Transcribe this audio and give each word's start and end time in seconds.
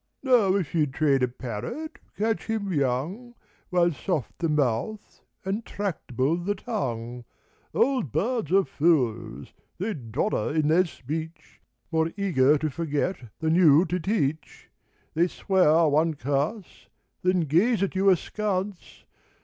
Now 0.23 0.55
if 0.55 0.73
you'd 0.73 0.95
train 0.95 1.21
a 1.21 1.27
parrot, 1.27 1.99
catch 2.17 2.47
him 2.47 2.73
young 2.73 3.35
While 3.69 3.91
soft 3.91 4.39
the 4.39 4.49
mouth 4.49 5.21
and 5.45 5.63
tractable 5.63 6.37
the 6.37 6.55
tongue. 6.55 7.23
Old 7.71 8.11
birds 8.11 8.51
are 8.51 8.63
fools: 8.65 9.53
they 9.77 9.93
dodder 9.93 10.55
in 10.55 10.69
their 10.69 10.85
speech, 10.85 11.61
More 11.91 12.11
eager 12.17 12.57
to 12.57 12.69
forget 12.71 13.25
than 13.41 13.53
you 13.53 13.85
to 13.85 13.99
teach; 13.99 14.71
They 15.13 15.27
swear 15.27 15.87
one 15.87 16.15
curse, 16.15 16.89
then 17.21 17.41
gaze 17.41 17.83
at 17.83 17.93
you 17.93 18.09
askance. 18.09 19.05